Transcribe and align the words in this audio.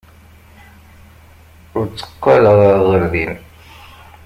Ur 1.77 1.85
tteqqaleɣ 1.87 2.57
ɣer 2.89 3.01
din. 3.13 3.33